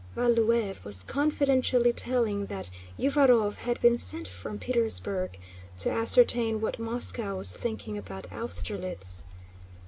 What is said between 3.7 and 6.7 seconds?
been sent from Petersburg to ascertain